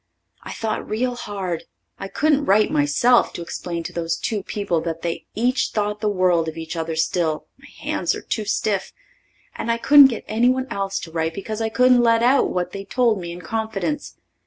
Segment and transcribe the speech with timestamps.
[0.41, 1.65] I thought real hard.
[1.99, 6.09] I couldn't write myself to explain to those two people that they each thought the
[6.09, 8.93] world of each other still my hands are too stiff;
[9.55, 12.89] and I couldn't get anyone else to write because I couldn't let out what they'd
[12.89, 14.15] told me in confidence.